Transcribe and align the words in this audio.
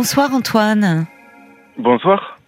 Bonsoir 0.00 0.32
Antoine. 0.32 1.06
Bonsoir. 1.76 2.38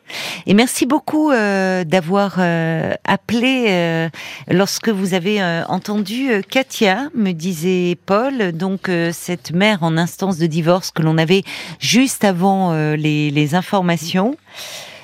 Et 0.46 0.54
merci 0.54 0.86
beaucoup 0.86 1.32
euh, 1.32 1.82
d'avoir 1.82 2.36
euh, 2.38 2.92
appelé 3.02 3.66
euh, 3.70 4.08
lorsque 4.48 4.88
vous 4.88 5.14
avez 5.14 5.42
entendu 5.68 6.30
Katia, 6.48 7.08
me 7.16 7.32
disait 7.32 7.98
Paul, 8.06 8.52
donc 8.52 8.88
cette 9.10 9.50
mère 9.50 9.82
en 9.82 9.96
instance 9.96 10.38
de 10.38 10.46
divorce 10.46 10.92
que 10.92 11.02
l'on 11.02 11.18
avait 11.18 11.42
juste 11.80 12.24
avant 12.24 12.72
les, 12.72 13.32
les, 13.32 13.54
informations. 13.56 14.36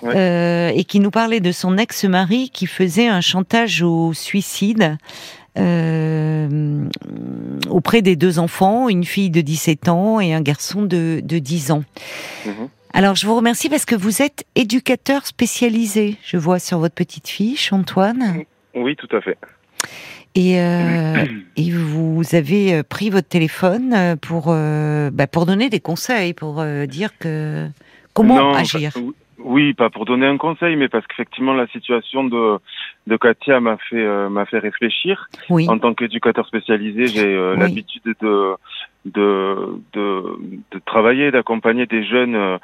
et 0.04 0.84
qui 0.86 1.00
nous 1.00 1.10
parlait 1.10 1.40
de 1.40 1.50
son 1.50 1.76
ex-mari 1.76 2.50
qui 2.50 2.68
faisait 2.68 3.08
un 3.08 3.20
chantage 3.20 3.82
au 3.82 4.12
suicide 4.12 4.98
auprès 7.70 8.02
des 8.02 8.16
deux 8.16 8.38
enfants, 8.38 8.88
une 8.88 9.04
fille 9.04 9.30
de 9.30 9.40
17 9.40 9.88
ans 9.88 10.20
et 10.20 10.32
un 10.34 10.40
garçon 10.40 10.82
de, 10.82 11.20
de 11.22 11.38
10 11.38 11.70
ans. 11.72 11.84
Mhm. 12.44 12.68
Alors, 12.92 13.14
je 13.14 13.26
vous 13.26 13.36
remercie 13.36 13.68
parce 13.68 13.84
que 13.84 13.94
vous 13.94 14.22
êtes 14.22 14.44
éducateur 14.54 15.26
spécialisé, 15.26 16.16
je 16.24 16.38
vois 16.38 16.58
sur 16.58 16.78
votre 16.78 16.94
petite 16.94 17.28
fiche, 17.28 17.72
Antoine. 17.72 18.44
Oui, 18.74 18.96
tout 18.96 19.14
à 19.14 19.20
fait. 19.20 19.36
Et, 20.34 20.60
euh, 20.60 21.24
et 21.56 21.70
vous 21.70 22.22
avez 22.34 22.74
euh, 22.74 22.82
pris 22.82 23.08
votre 23.08 23.28
téléphone 23.28 23.94
euh, 23.94 24.16
pour, 24.16 24.46
bah, 24.46 25.26
pour 25.26 25.46
donner 25.46 25.70
des 25.70 25.80
conseils, 25.80 26.34
pour 26.34 26.64
dire 26.86 27.16
que 27.18 27.68
comment 28.12 28.54
agir. 28.54 28.92
Oui, 29.46 29.74
pas 29.74 29.90
pour 29.90 30.06
donner 30.06 30.26
un 30.26 30.38
conseil, 30.38 30.74
mais 30.74 30.88
parce 30.88 31.06
qu'effectivement 31.06 31.54
la 31.54 31.68
situation 31.68 32.24
de 32.24 32.58
de 33.06 33.16
Katia 33.16 33.60
m'a 33.60 33.76
fait 33.76 34.04
euh, 34.04 34.28
m'a 34.28 34.44
fait 34.44 34.58
réfléchir. 34.58 35.28
Oui. 35.50 35.68
En 35.70 35.78
tant 35.78 35.94
qu'éducateur 35.94 36.44
spécialisé, 36.48 37.06
j'ai 37.06 37.32
euh, 37.32 37.54
l'habitude 37.54 38.02
de 38.20 38.56
de, 39.04 39.56
de, 39.92 40.22
de 40.72 40.78
travailler, 40.84 41.30
d'accompagner 41.30 41.86
des 41.86 42.04
jeunes 42.04 42.34
euh, 42.34 42.58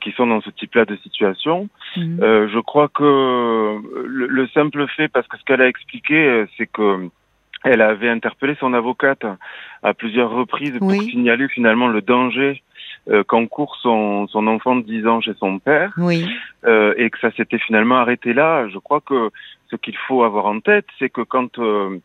qui 0.00 0.12
sont 0.12 0.28
dans 0.28 0.40
ce 0.40 0.50
type-là 0.50 0.84
de 0.84 0.94
situation. 0.98 1.68
Mhm. 1.96 2.20
je 2.20 2.60
crois 2.60 2.86
que 2.86 3.76
le, 4.06 4.46
simple 4.54 4.86
fait, 4.96 5.08
parce 5.08 5.26
que 5.26 5.36
ce 5.38 5.42
qu'elle 5.42 5.60
a 5.60 5.66
expliqué, 5.66 6.44
c'est 6.56 6.68
que 6.68 7.08
elle 7.64 7.80
avait 7.80 8.08
interpellé 8.08 8.54
son 8.60 8.74
avocate 8.74 9.26
à 9.82 9.92
plusieurs 9.92 10.30
reprises 10.30 10.78
pour 10.78 10.92
signaler 10.92 11.48
finalement 11.48 11.88
le 11.88 12.00
danger 12.00 12.62
euh, 13.10 13.24
qu'encourt 13.24 13.76
son, 13.82 14.26
son 14.28 14.46
enfant 14.46 14.76
de 14.76 14.82
10 14.82 15.06
ans 15.06 15.20
chez 15.20 15.34
son 15.38 15.58
père, 15.58 15.92
oui. 15.96 16.26
euh, 16.64 16.92
et 16.96 17.08
que 17.10 17.18
ça 17.20 17.30
s'était 17.32 17.58
finalement 17.58 17.96
arrêté 17.96 18.34
là. 18.34 18.68
Je 18.68 18.78
crois 18.78 19.00
que 19.00 19.30
ce 19.70 19.76
qu'il 19.76 19.96
faut 19.96 20.24
avoir 20.24 20.46
en 20.46 20.60
tête, 20.60 20.86
c'est 20.98 21.08
que 21.08 21.22
quand 21.22 21.58
euh, 21.58 21.98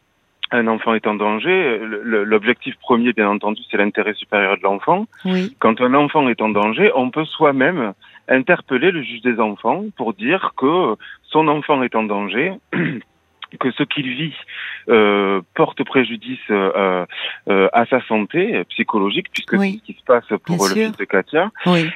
un 0.51 0.67
enfant 0.67 0.93
est 0.93 1.07
en 1.07 1.15
danger, 1.15 1.79
l'objectif 1.81 2.75
premier, 2.79 3.11
bien 3.11 3.27
entendu, 3.27 3.61
c'est 3.69 3.77
l'intérêt 3.77 4.13
supérieur 4.13 4.55
de 4.57 4.63
l'enfant. 4.63 5.05
Oui. 5.25 5.55
Quand 5.59 5.81
un 5.81 5.93
enfant 5.93 6.29
est 6.29 6.41
en 6.41 6.49
danger, 6.49 6.91
on 6.95 7.09
peut 7.09 7.25
soi-même 7.25 7.93
interpeller 8.29 8.91
le 8.91 9.01
juge 9.01 9.21
des 9.21 9.39
enfants 9.39 9.83
pour 9.97 10.13
dire 10.13 10.53
que 10.55 10.95
son 11.23 11.47
enfant 11.47 11.81
est 11.83 11.95
en 11.95 12.03
danger 12.03 12.53
que 13.57 13.71
ce 13.71 13.83
qu'il 13.83 14.09
vit 14.13 14.35
euh, 14.89 15.41
porte 15.53 15.83
préjudice 15.83 16.39
euh, 16.49 17.05
euh, 17.49 17.69
à 17.73 17.85
sa 17.85 18.01
santé 18.07 18.63
psychologique, 18.69 19.27
puisque 19.31 19.57
c'est 19.57 19.71
ce 19.71 19.83
qui 19.83 19.93
se 19.93 20.03
passe 20.05 20.25
pour 20.45 20.67
le 20.67 20.73
fils 20.73 20.97
de 20.97 21.05
Katia, 21.05 21.51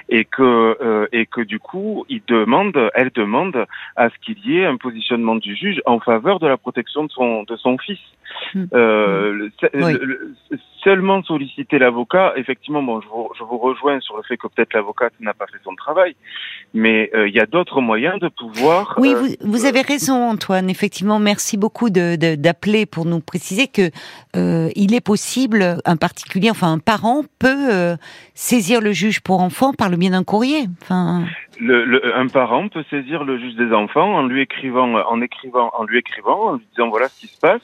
et 0.09 0.25
que 0.25 0.77
euh, 0.81 1.07
et 1.11 1.25
que 1.25 1.41
du 1.41 1.59
coup, 1.59 2.05
il 2.09 2.21
demande, 2.27 2.77
elle 2.93 3.11
demande 3.13 3.65
à 3.95 4.09
ce 4.09 4.15
qu'il 4.21 4.39
y 4.45 4.59
ait 4.59 4.65
un 4.65 4.77
positionnement 4.77 5.35
du 5.35 5.55
juge 5.55 5.81
en 5.85 5.99
faveur 5.99 6.39
de 6.39 6.47
la 6.47 6.57
protection 6.57 7.05
de 7.05 7.11
son 7.11 7.43
de 7.43 7.55
son 7.57 7.77
fils. 7.77 7.99
Hmm. 8.53 8.65
Euh, 8.73 9.49
seulement 10.87 11.21
solliciter 11.23 11.79
l'avocat, 11.79 12.31
effectivement, 12.37 12.81
bon, 12.81 13.01
je 13.01 13.07
vous, 13.09 13.29
je 13.37 13.43
vous, 13.43 13.57
rejoins 13.57 13.99
sur 13.99 14.15
le 14.15 14.23
fait 14.23 14.37
que 14.37 14.47
peut-être 14.47 14.73
l'avocate 14.73 15.11
n'a 15.19 15.33
pas 15.33 15.45
fait 15.47 15.59
son 15.65 15.75
travail, 15.75 16.15
mais 16.73 17.11
il 17.13 17.33
y 17.33 17.41
a 17.41 17.45
d'autres 17.45 17.81
moyens 17.81 18.19
de 18.21 18.29
pouvoir. 18.29 18.95
Oui, 18.97 19.13
vous, 19.13 19.27
vous 19.41 19.65
avez 19.65 19.81
raison, 19.81 20.29
Antoine. 20.29 20.69
Effectivement, 20.69 21.19
merci 21.19 21.57
beaucoup 21.57 21.89
d'appeler 21.89 22.85
pour 22.85 23.05
nous 23.05 23.19
préciser 23.19 23.67
que 23.67 23.89
euh, 24.35 24.69
il 24.75 24.93
est 24.93 25.01
possible, 25.01 25.77
un 25.85 25.97
particulier, 25.97 26.49
enfin 26.49 26.71
un 26.71 26.79
parent 26.79 27.23
peut 27.39 27.69
euh, 27.71 27.95
saisir 28.33 28.81
le 28.81 28.91
juge 28.91 29.21
pour 29.21 29.41
enfants 29.41 29.73
par 29.73 29.89
le 29.89 29.97
biais 29.97 30.09
d'un 30.09 30.23
courrier. 30.23 30.67
Enfin. 30.81 31.25
Le, 31.59 32.15
un 32.15 32.27
parent 32.27 32.69
peut 32.69 32.85
saisir 32.89 33.23
le 33.23 33.39
juge 33.39 33.55
des 33.55 33.73
enfants 33.73 34.15
en 34.15 34.27
lui 34.27 34.41
écrivant, 34.41 34.93
en 34.93 35.21
écrivant, 35.21 35.71
en 35.77 35.83
lui 35.83 35.99
écrivant, 35.99 36.49
en 36.49 36.53
lui 36.55 36.65
disant 36.75 36.89
voilà 36.89 37.07
ce 37.09 37.19
qui 37.19 37.27
se 37.27 37.39
passe. 37.39 37.61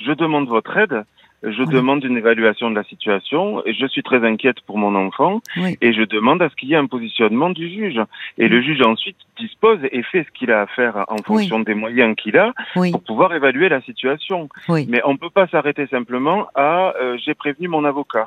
Je 0.00 0.12
demande 0.12 0.48
votre 0.48 0.76
aide 0.76 1.04
je 1.44 1.62
demande 1.64 2.04
une 2.04 2.16
évaluation 2.16 2.70
de 2.70 2.74
la 2.74 2.84
situation 2.84 3.64
et 3.66 3.74
je 3.74 3.86
suis 3.86 4.02
très 4.02 4.24
inquiète 4.24 4.60
pour 4.66 4.78
mon 4.78 4.94
enfant 4.94 5.40
et 5.80 5.92
je 5.92 6.02
demande 6.02 6.42
à 6.42 6.48
ce 6.48 6.54
qu'il 6.54 6.68
y 6.70 6.74
ait 6.74 6.76
un 6.76 6.86
positionnement 6.86 7.50
du 7.50 7.68
juge. 7.68 8.00
Et 8.38 8.48
le 8.48 8.62
juge 8.62 8.82
ensuite 8.82 9.16
dispose 9.38 9.78
et 9.92 10.02
fait 10.02 10.24
ce 10.24 10.38
qu'il 10.38 10.50
a 10.50 10.62
à 10.62 10.66
faire 10.66 11.04
en 11.08 11.18
fonction 11.18 11.60
des 11.60 11.74
moyens 11.74 12.16
qu'il 12.16 12.36
a 12.36 12.52
pour 12.74 13.02
pouvoir 13.02 13.34
évaluer 13.34 13.68
la 13.68 13.80
situation. 13.82 14.48
Mais 14.68 15.00
on 15.04 15.12
ne 15.12 15.18
peut 15.18 15.30
pas 15.30 15.46
s'arrêter 15.48 15.86
simplement 15.86 16.48
à 16.54 16.94
euh, 17.00 17.16
j'ai 17.24 17.34
prévenu 17.34 17.68
mon 17.68 17.84
avocat. 17.84 18.26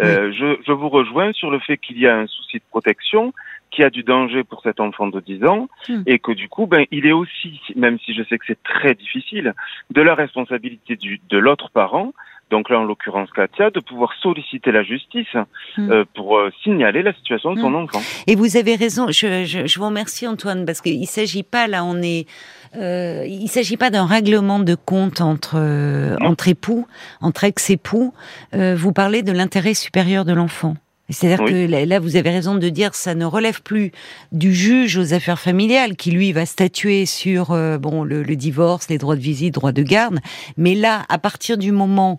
Euh, 0.00 0.32
je, 0.32 0.56
je, 0.66 0.72
vous 0.72 0.88
rejoins 0.88 1.32
sur 1.32 1.50
le 1.50 1.58
fait 1.58 1.76
qu'il 1.76 1.98
y 1.98 2.06
a 2.06 2.16
un 2.16 2.26
souci 2.26 2.56
de 2.56 2.62
protection, 2.70 3.34
qu'il 3.72 3.82
y 3.82 3.86
a 3.86 3.90
du 3.90 4.04
danger 4.04 4.44
pour 4.44 4.62
cet 4.62 4.78
enfant 4.78 5.08
de 5.08 5.18
10 5.18 5.44
ans, 5.44 5.68
hmm. 5.88 6.02
et 6.06 6.18
que 6.18 6.32
du 6.32 6.48
coup, 6.48 6.66
ben, 6.66 6.84
il 6.90 7.06
est 7.06 7.12
aussi, 7.12 7.60
même 7.74 7.98
si 7.98 8.14
je 8.14 8.22
sais 8.24 8.38
que 8.38 8.44
c'est 8.46 8.62
très 8.62 8.94
difficile, 8.94 9.54
de 9.90 10.02
la 10.02 10.14
responsabilité 10.14 10.96
du, 10.96 11.20
de 11.28 11.38
l'autre 11.38 11.70
parent 11.70 12.12
donc 12.52 12.68
là 12.68 12.78
en 12.78 12.84
l'occurrence 12.84 13.30
Katia, 13.32 13.70
de 13.70 13.80
pouvoir 13.80 14.12
solliciter 14.20 14.72
la 14.72 14.82
justice 14.82 15.34
hmm. 15.78 15.90
euh, 15.90 16.04
pour 16.14 16.36
euh, 16.36 16.52
signaler 16.62 17.02
la 17.02 17.14
situation 17.14 17.54
de 17.54 17.60
son 17.60 17.70
hmm. 17.70 17.84
enfant. 17.84 18.00
Et 18.26 18.36
vous 18.36 18.58
avez 18.58 18.76
raison, 18.76 19.06
je, 19.08 19.44
je, 19.44 19.66
je 19.66 19.78
vous 19.78 19.86
remercie 19.86 20.28
Antoine, 20.28 20.66
parce 20.66 20.82
qu'il 20.82 21.00
ne 21.00 21.06
s'agit 21.06 21.42
pas, 21.42 21.66
là 21.66 21.82
on 21.84 22.00
est... 22.02 22.28
Euh, 22.76 23.24
il 23.26 23.48
s'agit 23.48 23.76
pas 23.76 23.90
d'un 23.90 24.06
règlement 24.06 24.58
de 24.58 24.74
compte 24.74 25.20
entre 25.20 25.58
entre 26.20 26.48
époux, 26.48 26.86
entre 27.20 27.44
ex-époux. 27.44 28.14
Euh, 28.54 28.74
vous 28.74 28.92
parlez 28.92 29.22
de 29.22 29.32
l'intérêt 29.32 29.74
supérieur 29.74 30.24
de 30.24 30.32
l'enfant. 30.32 30.74
C'est-à-dire 31.08 31.44
que 31.44 31.86
là, 31.86 31.98
vous 31.98 32.16
avez 32.16 32.30
raison 32.30 32.54
de 32.54 32.68
dire, 32.68 32.94
ça 32.94 33.14
ne 33.14 33.24
relève 33.24 33.62
plus 33.62 33.92
du 34.30 34.54
juge 34.54 34.96
aux 34.96 35.12
affaires 35.12 35.38
familiales 35.38 35.96
qui 35.96 36.10
lui 36.10 36.32
va 36.32 36.46
statuer 36.46 37.06
sur 37.06 37.50
euh, 37.50 37.76
bon 37.76 38.04
le, 38.04 38.22
le, 38.22 38.36
divorce, 38.36 38.88
les 38.88 38.98
droits 38.98 39.16
de 39.16 39.20
visite, 39.20 39.54
droits 39.54 39.72
de 39.72 39.82
garde. 39.82 40.20
Mais 40.56 40.74
là, 40.74 41.02
à 41.08 41.18
partir 41.18 41.58
du 41.58 41.72
moment 41.72 42.18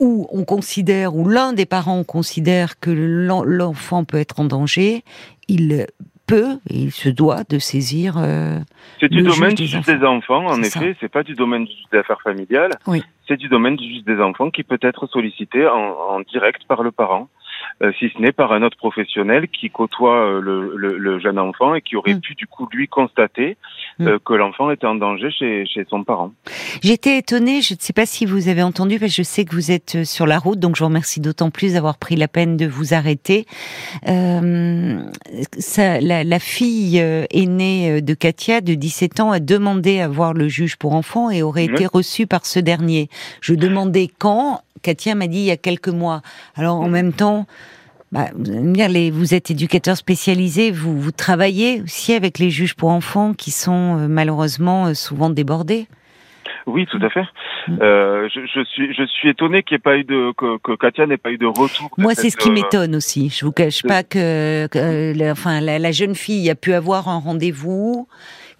où 0.00 0.26
on 0.32 0.44
considère, 0.44 1.14
ou 1.14 1.28
l'un 1.28 1.52
des 1.52 1.66
parents 1.66 2.02
considère 2.02 2.80
que 2.80 2.90
l'enfant 2.90 4.04
peut 4.04 4.18
être 4.18 4.40
en 4.40 4.44
danger, 4.44 5.04
il 5.48 5.86
peut 6.26 6.58
et 6.68 6.78
il 6.78 6.90
se 6.90 7.08
doit 7.08 7.44
de 7.48 7.58
saisir. 7.58 8.14
Euh, 8.18 8.58
c'est 9.00 9.08
du 9.08 9.22
domaine 9.22 9.54
du 9.54 9.66
juge 9.66 9.84
des 9.84 10.04
enfants, 10.04 10.46
en 10.46 10.62
effet. 10.62 10.96
C'est 11.00 11.10
pas 11.10 11.22
du 11.22 11.34
domaine 11.34 11.64
du 11.64 11.72
juge 11.72 11.86
des 11.92 11.98
affaires 11.98 12.22
familiales. 12.22 12.72
Oui. 12.86 13.02
C'est 13.28 13.36
du 13.36 13.48
domaine 13.48 13.76
du 13.76 13.84
juge 13.84 14.04
des 14.04 14.20
enfants 14.20 14.50
qui 14.50 14.62
peut 14.62 14.78
être 14.82 15.06
sollicité 15.06 15.66
en, 15.66 15.94
en 16.14 16.20
direct 16.20 16.62
par 16.66 16.82
le 16.82 16.90
parent. 16.90 17.28
Euh, 17.82 17.90
si 17.98 18.10
ce 18.14 18.20
n'est 18.20 18.32
par 18.32 18.52
un 18.52 18.62
autre 18.62 18.76
professionnel 18.76 19.48
qui 19.48 19.70
côtoie 19.70 20.14
euh, 20.14 20.40
le, 20.40 20.74
le, 20.76 20.98
le 20.98 21.18
jeune 21.18 21.38
enfant 21.38 21.74
et 21.74 21.80
qui 21.80 21.96
aurait 21.96 22.14
mm. 22.14 22.20
pu 22.20 22.34
du 22.34 22.46
coup 22.46 22.68
lui 22.72 22.86
constater 22.86 23.56
mm. 23.98 24.06
euh, 24.06 24.18
que 24.24 24.34
l'enfant 24.34 24.70
était 24.70 24.86
en 24.86 24.94
danger 24.94 25.30
chez, 25.30 25.66
chez 25.66 25.84
son 25.88 26.04
parent. 26.04 26.32
J'étais 26.82 27.18
étonnée, 27.18 27.60
je 27.60 27.74
ne 27.74 27.78
sais 27.80 27.92
pas 27.92 28.06
si 28.06 28.26
vous 28.26 28.48
avez 28.48 28.62
entendu, 28.62 28.98
parce 28.98 29.12
que 29.12 29.16
je 29.16 29.22
sais 29.22 29.44
que 29.44 29.54
vous 29.54 29.70
êtes 29.70 30.04
sur 30.04 30.26
la 30.26 30.38
route, 30.38 30.58
donc 30.58 30.76
je 30.76 30.80
vous 30.80 30.88
remercie 30.88 31.20
d'autant 31.20 31.50
plus 31.50 31.74
d'avoir 31.74 31.98
pris 31.98 32.16
la 32.16 32.28
peine 32.28 32.56
de 32.56 32.66
vous 32.66 32.94
arrêter. 32.94 33.46
Euh, 34.08 35.00
ça, 35.58 36.00
la, 36.00 36.24
la, 36.24 36.38
fille 36.38 36.98
aînée 37.30 38.02
de 38.02 38.14
Katia, 38.14 38.60
de 38.60 38.74
17 38.74 39.20
ans, 39.20 39.30
a 39.32 39.40
demandé 39.40 40.00
à 40.00 40.08
voir 40.08 40.34
le 40.34 40.48
juge 40.48 40.76
pour 40.76 40.94
enfants 40.94 41.30
et 41.30 41.42
aurait 41.42 41.64
été 41.64 41.86
reçue 41.86 42.26
par 42.26 42.46
ce 42.46 42.58
dernier. 42.58 43.08
Je 43.40 43.54
demandais 43.54 44.08
quand 44.18 44.62
Katia 44.82 45.14
m'a 45.14 45.26
dit 45.26 45.38
il 45.38 45.44
y 45.44 45.50
a 45.50 45.56
quelques 45.56 45.88
mois. 45.88 46.22
Alors 46.56 46.80
en 46.80 46.88
même 46.88 47.12
temps, 47.12 47.46
bah, 48.12 48.26
vous, 48.34 49.34
êtes 49.34 49.50
éducateur 49.50 49.96
spécialisé, 49.96 50.70
vous, 50.70 51.00
vous 51.00 51.12
travaillez 51.12 51.80
aussi 51.80 52.12
avec 52.12 52.38
les 52.38 52.50
juges 52.50 52.74
pour 52.74 52.90
enfants 52.90 53.32
qui 53.32 53.50
sont 53.50 53.98
euh, 53.98 54.06
malheureusement 54.06 54.86
euh, 54.86 54.94
souvent 54.94 55.30
débordés. 55.30 55.86
Oui, 56.66 56.86
tout 56.90 56.98
à 57.02 57.08
fait. 57.08 57.24
Mm. 57.68 57.78
Euh, 57.80 58.28
je, 58.28 58.64
suis, 58.64 58.94
je 58.94 59.04
suis 59.06 59.30
étonné 59.30 59.62
qu'il 59.62 59.76
n'y 59.76 59.78
ait 59.78 59.80
pas 59.80 59.96
eu 59.96 60.04
de 60.04 60.30
que, 60.36 60.76
Katia 60.76 61.06
n'ait 61.06 61.16
pas 61.16 61.30
eu 61.30 61.38
de 61.38 61.46
retour. 61.46 61.90
Moi, 61.96 62.14
c'est 62.14 62.28
ce 62.28 62.36
qui 62.36 62.50
m'étonne 62.50 62.94
aussi. 62.94 63.30
Je 63.30 63.46
vous 63.46 63.52
cache 63.52 63.82
pas 63.82 64.02
que, 64.02 64.68
la, 65.16 65.32
enfin, 65.32 65.60
la, 65.62 65.92
jeune 65.92 66.14
fille 66.14 66.50
a 66.50 66.54
pu 66.54 66.74
avoir 66.74 67.08
un 67.08 67.18
rendez-vous, 67.18 68.06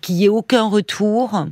qu'il 0.01 0.17
n'y 0.17 0.25
ait 0.25 0.31
aucun 0.31 0.67
retour. 0.67 1.47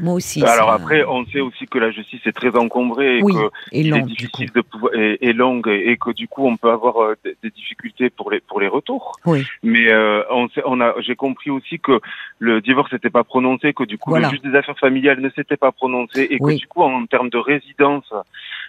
Moi 0.00 0.14
aussi. 0.14 0.42
Alors 0.44 0.70
après, 0.70 1.04
on 1.04 1.24
sait 1.26 1.40
aussi 1.40 1.66
que 1.66 1.78
la 1.78 1.90
justice 1.90 2.20
est 2.26 2.32
très 2.32 2.56
encombrée 2.56 3.18
et 3.18 3.22
que 3.22 3.50
et 3.72 3.84
longue, 3.84 4.06
difficile 4.06 4.50
de 4.52 4.60
pouvoir 4.60 4.92
et, 4.94 5.32
longue 5.32 5.68
et, 5.68 5.96
que 5.96 6.10
du 6.10 6.28
coup 6.28 6.46
on 6.46 6.56
peut 6.56 6.70
avoir 6.70 7.02
euh, 7.02 7.16
des, 7.24 7.50
difficultés 7.50 8.10
pour 8.10 8.30
les 8.30 8.40
pour 8.40 8.60
les 8.60 8.68
retours. 8.68 9.12
Oui. 9.26 9.44
Mais 9.62 9.90
euh, 9.90 10.22
on, 10.30 10.48
sait, 10.48 10.62
on 10.64 10.80
a, 10.80 10.94
j'ai 11.00 11.16
compris 11.16 11.50
aussi 11.50 11.78
que 11.78 12.00
le 12.38 12.60
divorce 12.60 12.92
n'était 12.92 13.10
pas 13.10 13.24
prononcé, 13.24 13.72
que 13.72 13.84
du 13.84 13.98
coup 13.98 14.14
le 14.14 14.28
juge 14.28 14.42
des 14.42 14.54
affaires 14.56 14.78
familiales 14.78 15.20
ne 15.20 15.30
s'était 15.30 15.56
pas 15.56 15.72
prononcé 15.72 16.26
et 16.30 16.38
que 16.38 16.56
du 16.56 16.66
coup 16.66 16.82
en 16.82 17.06
termes 17.06 17.30
de 17.30 17.38
résidence, 17.38 18.12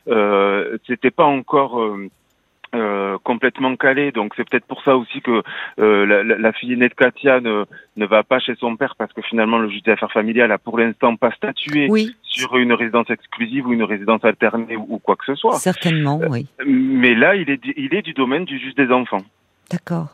euh, 0.08 0.78
c'était 0.88 1.12
pas 1.12 1.26
encore 1.26 1.82
euh, 1.82 2.10
euh, 2.76 3.18
complètement 3.24 3.76
calé. 3.76 4.12
Donc 4.12 4.34
c'est 4.36 4.48
peut-être 4.48 4.66
pour 4.66 4.84
ça 4.84 4.96
aussi 4.96 5.22
que 5.22 5.44
euh, 5.80 6.06
la, 6.06 6.24
la, 6.24 6.54
fille 6.54 6.74
aînée 6.74 6.90
de 6.90 6.94
Katia 6.94 7.40
ne, 7.40 7.66
ne 7.98 8.06
va 8.06 8.24
pas 8.24 8.40
chez 8.40 8.56
son 8.56 8.76
père 8.76 8.96
parce 8.98 9.14
que 9.14 9.22
finalement 9.22 9.58
le 9.58 9.70
juge 9.70 9.84
des 9.84 9.92
affaires 9.92 10.12
familiales 10.12 10.52
a 10.52 10.58
pour 10.58 10.78
l'instant 10.78 11.16
pas 11.16 11.32
statué 11.32 11.90
sur 12.24 12.58
une 12.58 12.74
résidence 12.74 13.10
exclusive 13.10 13.68
ou 13.68 13.74
une 13.74 13.84
résidence 13.84 14.24
alternée 14.24 14.76
ou, 14.76 15.00
quoi 15.00 15.16
que 15.16 15.26
ce 15.26 15.36
soit. 15.36 15.56
Certainement, 15.56 16.20
oui. 16.30 16.48
mais 16.66 17.16
là, 17.16 17.36
il 17.36 17.50
est, 17.50 17.62
il 17.78 17.94
est 17.94 18.02
du 18.02 18.14
domaine 18.14 18.46
du 18.46 18.60
juge 18.60 18.76
des 18.76 18.92
enfants. 18.92 19.24
D'accord. 19.72 20.12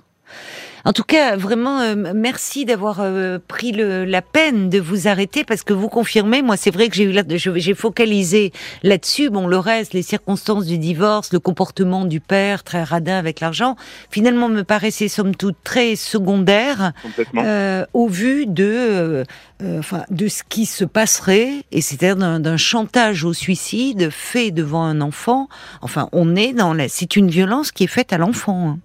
En 0.83 0.93
tout 0.93 1.03
cas, 1.03 1.35
vraiment, 1.35 1.79
euh, 1.81 1.95
merci 2.15 2.65
d'avoir 2.65 2.99
euh, 3.01 3.37
pris 3.47 3.71
le, 3.71 4.03
la 4.05 4.21
peine 4.21 4.69
de 4.69 4.79
vous 4.79 5.07
arrêter 5.07 5.43
parce 5.43 5.63
que 5.63 5.73
vous 5.73 5.89
confirmez. 5.89 6.41
Moi, 6.41 6.57
c'est 6.57 6.71
vrai 6.71 6.89
que 6.89 6.95
j'ai 6.95 7.03
eu 7.03 7.15
j'ai 7.55 7.73
focalisé 7.75 8.51
là-dessus. 8.83 9.29
Bon, 9.29 9.47
le 9.47 9.57
reste, 9.57 9.93
les 9.93 10.01
circonstances 10.01 10.65
du 10.65 10.77
divorce, 10.77 11.33
le 11.33 11.39
comportement 11.39 12.05
du 12.05 12.19
père 12.19 12.63
très 12.63 12.83
radin 12.83 13.17
avec 13.17 13.39
l'argent, 13.39 13.75
finalement, 14.09 14.49
me 14.49 14.63
paraissait 14.63 15.07
somme 15.07 15.35
toute 15.35 15.57
très 15.63 15.95
secondaire 15.95 16.93
euh, 17.37 17.85
au 17.93 18.07
vu 18.07 18.45
de, 18.47 19.23
enfin, 19.63 20.03
de 20.09 20.27
ce 20.27 20.43
qui 20.47 20.65
se 20.65 20.85
passerait 20.85 21.63
et 21.71 21.81
c'est-à-dire 21.81 22.39
d'un 22.39 22.57
chantage 22.57 23.23
au 23.23 23.33
suicide 23.33 24.09
fait 24.09 24.51
devant 24.51 24.83
un 24.83 25.01
enfant. 25.01 25.47
Enfin, 25.81 26.09
on 26.11 26.35
est 26.35 26.53
dans 26.53 26.73
la, 26.73 26.89
c'est 26.89 27.15
une 27.15 27.29
violence 27.29 27.71
qui 27.71 27.83
est 27.83 27.87
faite 27.87 28.13
à 28.13 28.17
l'enfant. 28.17 28.69
Hein. 28.69 28.79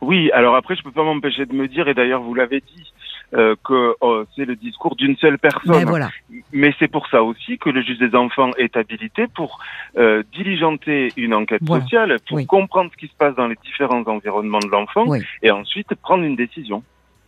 Oui, 0.00 0.30
alors 0.32 0.56
après, 0.56 0.76
je 0.76 0.82
peux 0.82 0.90
pas 0.90 1.04
m'empêcher 1.04 1.46
de 1.46 1.54
me 1.54 1.68
dire, 1.68 1.88
et 1.88 1.94
d'ailleurs 1.94 2.22
vous 2.22 2.34
l'avez 2.34 2.60
dit, 2.60 2.92
euh, 3.34 3.56
que 3.64 3.96
oh, 4.00 4.22
c'est 4.36 4.44
le 4.44 4.54
discours 4.54 4.94
d'une 4.94 5.16
seule 5.16 5.38
personne. 5.38 5.84
Ben 5.84 6.08
Mais 6.52 6.72
c'est 6.78 6.86
pour 6.88 7.08
ça 7.08 7.24
aussi 7.24 7.58
que 7.58 7.70
le 7.70 7.82
juge 7.82 7.98
des 7.98 8.14
enfants 8.14 8.50
est 8.56 8.76
habilité 8.76 9.26
pour 9.26 9.58
euh, 9.98 10.22
diligenter 10.32 11.12
une 11.16 11.34
enquête 11.34 11.66
sociale, 11.66 12.18
pour 12.28 12.46
comprendre 12.46 12.90
ce 12.92 12.96
qui 12.96 13.08
se 13.08 13.16
passe 13.18 13.34
dans 13.34 13.48
les 13.48 13.56
différents 13.64 14.04
environnements 14.06 14.60
de 14.60 14.68
l'enfant, 14.68 15.06
et 15.42 15.50
ensuite 15.50 15.92
prendre 15.96 16.22
une 16.22 16.36
décision. 16.36 16.84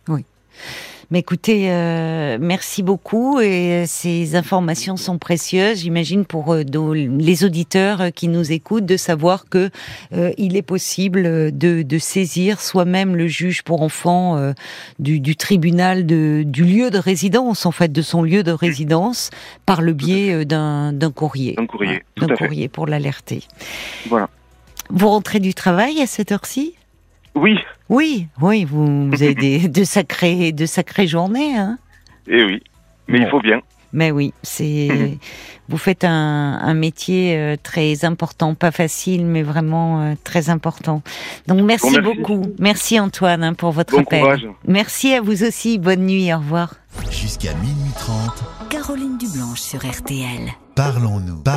Oui. 0.07 0.25
Mais 1.11 1.19
écoutez, 1.19 1.71
euh, 1.71 2.37
merci 2.39 2.83
beaucoup 2.83 3.39
et 3.39 3.85
ces 3.87 4.35
informations 4.35 4.95
sont 4.95 5.17
précieuses. 5.17 5.79
J'imagine 5.79 6.23
pour 6.23 6.53
euh, 6.53 6.63
les 6.93 7.43
auditeurs 7.43 8.01
euh, 8.01 8.09
qui 8.11 8.27
nous 8.27 8.51
écoutent 8.51 8.85
de 8.85 8.95
savoir 8.95 9.49
que 9.49 9.71
il 10.37 10.55
est 10.55 10.61
possible 10.61 11.23
de, 11.57 11.81
de 11.81 11.97
saisir 11.97 12.61
soi-même 12.61 13.15
le 13.15 13.27
juge 13.27 13.63
pour 13.63 13.81
enfants 13.81 14.53
du, 14.99 15.19
du, 15.19 15.35
tribunal 15.35 16.05
de, 16.05 16.43
du 16.45 16.63
lieu 16.63 16.89
de 16.91 16.97
résidence, 16.97 17.65
en 17.65 17.71
fait, 17.71 17.91
de 17.91 18.01
son 18.01 18.21
lieu 18.21 18.43
de 18.43 18.51
résidence, 18.51 19.29
par 19.65 19.81
le 19.81 19.93
biais 19.93 20.45
d'un 20.45 21.11
courrier. 21.13 21.55
Un 21.57 21.65
courrier. 21.65 22.03
D'un 22.17 22.35
courrier 22.35 22.67
pour 22.67 22.87
l'alerter. 22.87 23.43
Voilà. 24.07 24.29
Vous 24.89 25.09
rentrez 25.09 25.39
du 25.39 25.53
travail 25.53 26.01
à 26.01 26.07
cette 26.07 26.31
heure-ci? 26.31 26.75
Oui, 27.35 27.57
oui, 27.89 28.27
oui, 28.41 28.65
vous, 28.65 29.09
avez 29.13 29.35
des, 29.35 29.67
de 29.67 29.83
sacrées, 29.83 30.51
de 30.51 30.65
sacrées 30.65 31.07
journées, 31.07 31.57
hein. 31.57 31.77
Eh 32.27 32.43
oui, 32.43 32.61
mais 33.07 33.19
il 33.19 33.27
faut 33.29 33.41
bien. 33.41 33.61
Mais 33.91 34.11
oui, 34.11 34.33
c'est. 34.43 35.17
vous 35.69 35.77
faites 35.77 36.03
un, 36.03 36.59
un, 36.61 36.73
métier 36.75 37.35
euh, 37.37 37.55
très 37.61 38.05
important, 38.05 38.53
pas 38.53 38.71
facile, 38.71 39.25
mais 39.25 39.41
vraiment 39.41 40.01
euh, 40.01 40.13
très 40.23 40.49
important. 40.49 41.01
Donc 41.47 41.61
merci, 41.61 41.99
beaucoup. 41.99 42.43
Merci 42.59 42.99
Antoine 42.99 43.43
hein, 43.43 43.53
pour 43.53 43.71
votre 43.71 43.97
appel. 43.99 44.51
Merci 44.67 45.13
à 45.13 45.21
vous 45.21 45.43
aussi. 45.43 45.79
Bonne 45.79 46.05
nuit. 46.05 46.31
Au 46.33 46.37
revoir. 46.37 46.75
Jusqu'à 47.09 47.53
minuit 47.55 47.93
30. 47.97 48.69
Caroline 48.69 49.17
Dublanche 49.17 49.61
sur 49.61 49.79
RTL. 49.79 50.51
Parlons-nous. 50.75 51.43